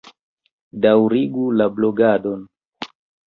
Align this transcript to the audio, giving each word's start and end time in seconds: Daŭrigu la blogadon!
Daŭrigu 0.85 1.45
la 1.59 1.67
blogadon! 1.77 2.41